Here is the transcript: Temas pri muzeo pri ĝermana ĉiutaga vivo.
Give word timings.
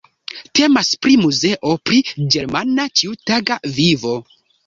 Temas 0.59 0.87
pri 1.05 1.17
muzeo 1.25 1.75
pri 1.89 2.01
ĝermana 2.35 2.87
ĉiutaga 3.01 3.61
vivo. 3.79 4.17